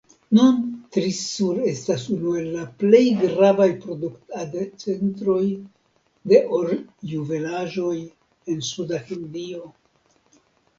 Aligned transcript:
Nun 0.35 0.53
Trissur 0.95 1.59
estas 1.71 2.05
unu 2.15 2.33
el 2.39 2.47
la 2.55 2.63
plej 2.83 3.01
gravaj 3.19 3.67
produktadcentroj 3.83 5.45
de 6.33 6.41
orjuvelaĵoj 6.63 7.95
en 8.55 8.69
Suda 8.73 9.05
Hindio. 9.13 9.73